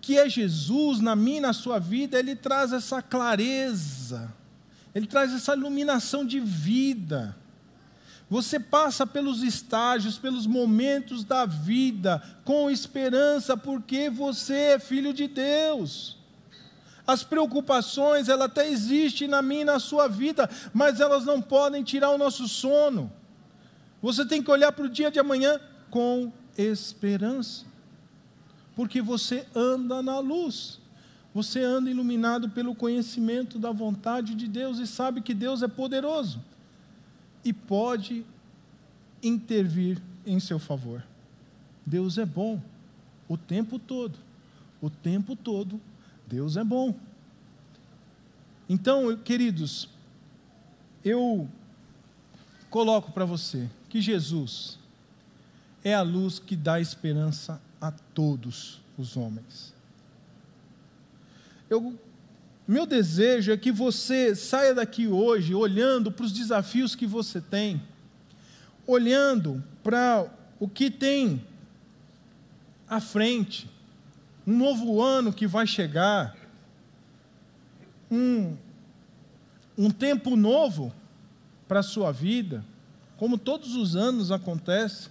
[0.00, 4.32] que é Jesus na minha e na sua vida, ele traz essa clareza,
[4.94, 7.36] ele traz essa iluminação de vida.
[8.30, 15.26] Você passa pelos estágios, pelos momentos da vida com esperança, porque você é filho de
[15.26, 16.16] Deus.
[17.04, 21.82] As preocupações, ela até existem na minha e na sua vida, mas elas não podem
[21.82, 23.10] tirar o nosso sono.
[24.00, 25.60] Você tem que olhar para o dia de amanhã
[25.90, 27.64] com esperança,
[28.76, 30.78] porque você anda na luz.
[31.34, 36.40] Você anda iluminado pelo conhecimento da vontade de Deus e sabe que Deus é poderoso
[37.44, 38.24] e pode
[39.22, 41.02] intervir em seu favor.
[41.84, 42.60] Deus é bom
[43.28, 44.18] o tempo todo.
[44.80, 45.80] O tempo todo,
[46.26, 46.94] Deus é bom.
[48.68, 49.88] Então, queridos,
[51.04, 51.48] eu
[52.70, 54.78] coloco para você que Jesus
[55.82, 59.74] é a luz que dá esperança a todos os homens.
[61.68, 61.98] Eu
[62.70, 67.82] meu desejo é que você saia daqui hoje olhando para os desafios que você tem,
[68.86, 71.44] olhando para o que tem
[72.88, 73.68] à frente,
[74.46, 76.36] um novo ano que vai chegar,
[78.08, 78.56] um,
[79.76, 80.94] um tempo novo
[81.66, 82.64] para a sua vida,
[83.16, 85.08] como todos os anos acontece,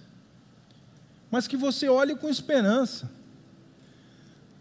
[1.30, 3.10] mas que você olhe com esperança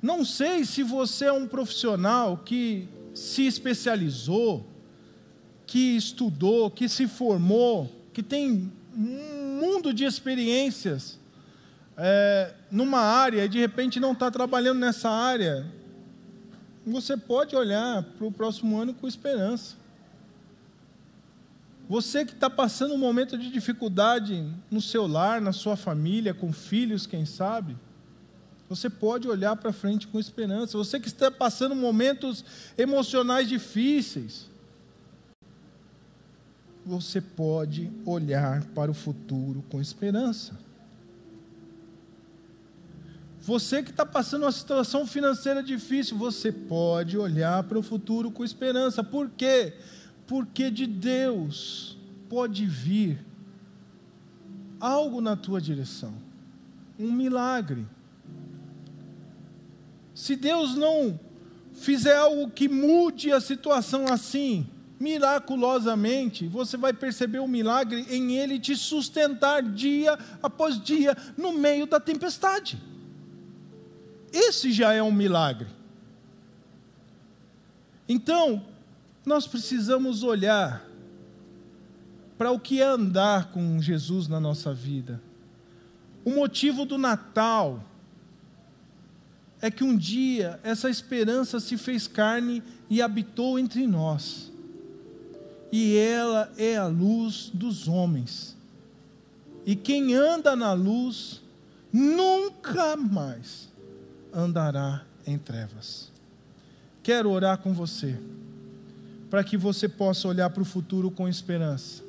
[0.02, 4.66] não sei se você é um profissional que se especializou,
[5.66, 11.20] que estudou, que se formou, que tem um mundo de experiências
[11.98, 15.66] é, numa área e de repente não está trabalhando nessa área.
[16.88, 19.76] Você pode olhar para o próximo ano com esperança.
[21.90, 26.54] Você que está passando um momento de dificuldade no seu lar, na sua família, com
[26.54, 27.76] filhos, quem sabe,
[28.70, 30.78] você pode olhar para frente com esperança.
[30.78, 32.46] Você que está passando momentos
[32.78, 34.48] emocionais difíceis,
[36.86, 40.54] você pode olhar para o futuro com esperança.
[43.42, 48.44] Você que está passando uma situação financeira difícil, você pode olhar para o futuro com
[48.44, 49.04] esperança.
[49.04, 49.74] Por quê?
[50.28, 51.98] Porque de Deus
[52.30, 53.26] pode vir
[54.80, 56.14] algo na tua direção,
[57.00, 57.88] um milagre.
[60.20, 61.18] Se Deus não
[61.74, 64.68] fizer algo que mude a situação assim,
[65.00, 71.86] miraculosamente, você vai perceber o milagre em Ele te sustentar dia após dia no meio
[71.88, 72.78] da tempestade.
[74.34, 75.70] Esse já é um milagre.
[78.06, 78.62] Então,
[79.26, 80.86] nós precisamos olhar
[82.38, 85.22] para o que é andar com Jesus na nossa vida.
[86.26, 87.86] O motivo do Natal
[89.62, 94.52] é que um dia essa esperança se fez carne e habitou entre nós.
[95.72, 98.56] E ela é a luz dos homens.
[99.66, 101.42] E quem anda na luz
[101.92, 103.70] nunca mais
[104.34, 106.10] andará em trevas.
[107.04, 108.18] Quero orar com você,
[109.30, 112.04] para que você possa olhar para o futuro com esperança,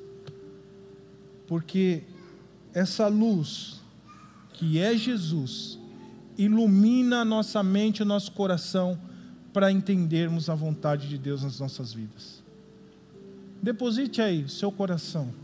[1.47, 2.03] porque
[2.73, 3.81] essa luz,
[4.53, 5.80] que é Jesus,
[6.41, 8.99] ilumina a nossa mente o nosso coração
[9.53, 12.43] para entendermos a vontade de Deus nas nossas vidas.
[13.63, 15.35] Deposite aí seu coração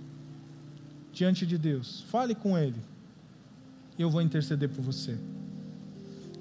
[1.13, 2.81] diante de Deus, fale com Ele,
[3.99, 5.19] eu vou interceder por você.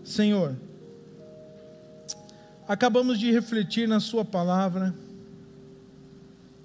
[0.05, 0.55] Senhor,
[2.65, 4.95] acabamos de refletir na Sua palavra,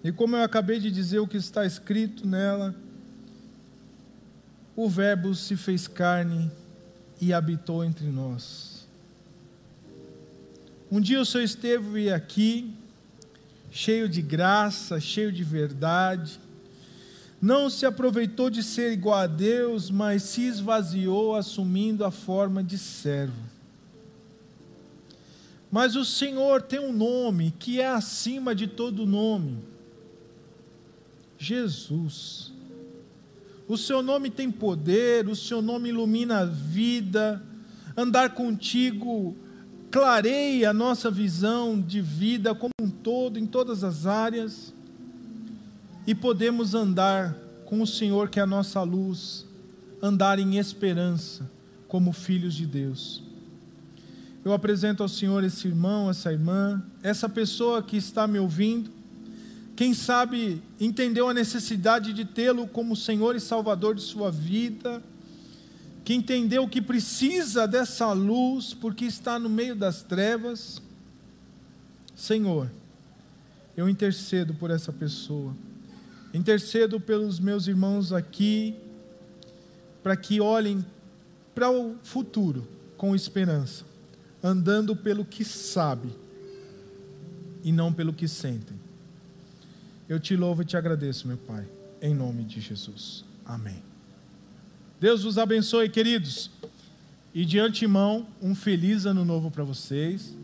[0.04, 2.72] e como eu acabei de dizer o que está escrito nela,
[4.76, 6.50] o Verbo se fez carne
[7.20, 8.86] e habitou entre nós.
[10.90, 12.74] Um dia o Senhor esteve aqui,
[13.70, 16.40] cheio de graça, cheio de verdade,
[17.40, 22.76] não se aproveitou de ser igual a Deus, mas se esvaziou, assumindo a forma de
[22.76, 23.50] servo.
[25.70, 29.58] Mas o Senhor tem um nome que é acima de todo nome:
[31.38, 32.52] Jesus.
[33.70, 37.40] O seu nome tem poder, o seu nome ilumina a vida,
[37.96, 39.36] andar contigo
[39.92, 44.74] clareia a nossa visão de vida como um todo, em todas as áreas.
[46.04, 49.46] E podemos andar com o Senhor, que é a nossa luz,
[50.02, 51.48] andar em esperança,
[51.86, 53.22] como filhos de Deus.
[54.44, 58.90] Eu apresento ao Senhor esse irmão, essa irmã, essa pessoa que está me ouvindo,
[59.80, 65.02] quem sabe entendeu a necessidade de tê-lo como Senhor e Salvador de sua vida,
[66.04, 70.82] que entendeu que precisa dessa luz porque está no meio das trevas.
[72.14, 72.70] Senhor,
[73.74, 75.56] eu intercedo por essa pessoa
[76.34, 78.76] Intercedo pelos meus irmãos aqui,
[80.02, 80.84] para que olhem
[81.54, 82.68] para o futuro
[82.98, 83.86] com esperança,
[84.42, 86.10] andando pelo que sabe
[87.64, 88.89] e não pelo que sentem.
[90.10, 91.64] Eu te louvo e te agradeço, meu Pai,
[92.02, 93.24] em nome de Jesus.
[93.46, 93.80] Amém.
[94.98, 96.50] Deus vos abençoe, queridos.
[97.32, 100.34] E de antemão, um feliz ano novo para vocês.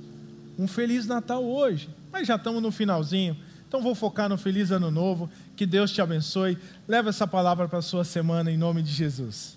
[0.56, 1.90] Um feliz Natal hoje.
[2.12, 3.36] Mas já estamos no finalzinho.
[3.66, 5.28] Então vou focar no feliz ano novo.
[5.56, 6.56] Que Deus te abençoe.
[6.86, 9.55] Leva essa palavra para a sua semana em nome de Jesus.